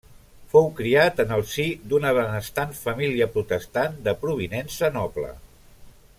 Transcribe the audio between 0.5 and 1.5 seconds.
Fou criat en el